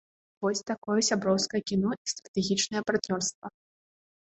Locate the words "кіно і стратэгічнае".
1.73-2.81